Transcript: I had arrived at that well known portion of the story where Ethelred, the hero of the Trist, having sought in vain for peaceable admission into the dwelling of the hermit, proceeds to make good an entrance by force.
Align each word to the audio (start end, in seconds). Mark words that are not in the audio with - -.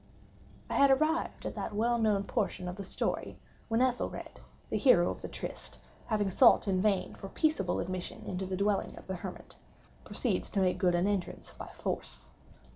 I 0.67 0.77
had 0.77 0.89
arrived 0.89 1.45
at 1.45 1.53
that 1.53 1.75
well 1.75 1.99
known 1.99 2.23
portion 2.23 2.67
of 2.67 2.75
the 2.77 2.83
story 2.83 3.37
where 3.67 3.83
Ethelred, 3.83 4.39
the 4.71 4.77
hero 4.79 5.11
of 5.11 5.21
the 5.21 5.27
Trist, 5.27 5.77
having 6.07 6.31
sought 6.31 6.67
in 6.67 6.81
vain 6.81 7.13
for 7.13 7.29
peaceable 7.29 7.79
admission 7.79 8.23
into 8.25 8.47
the 8.47 8.57
dwelling 8.57 8.97
of 8.97 9.05
the 9.05 9.17
hermit, 9.17 9.57
proceeds 10.03 10.49
to 10.49 10.59
make 10.59 10.79
good 10.79 10.95
an 10.95 11.05
entrance 11.05 11.53
by 11.55 11.67
force. 11.67 12.25